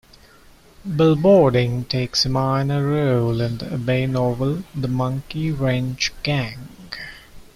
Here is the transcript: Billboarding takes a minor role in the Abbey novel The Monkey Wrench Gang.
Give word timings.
Billboarding 0.83 1.87
takes 1.87 2.25
a 2.25 2.29
minor 2.29 2.87
role 2.89 3.39
in 3.39 3.59
the 3.59 3.71
Abbey 3.73 4.07
novel 4.07 4.63
The 4.73 4.87
Monkey 4.87 5.51
Wrench 5.51 6.11
Gang. 6.23 6.69